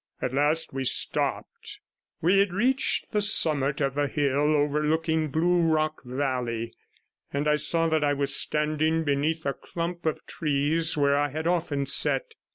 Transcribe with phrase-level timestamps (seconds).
[0.19, 1.79] At last we stopped.
[2.23, 6.73] We had reached the summit of the hill overlooking Blue Rock Valley,
[7.31, 11.45] and I saw that I was standing beneath a clump of trees where I had
[11.45, 12.33] often sat.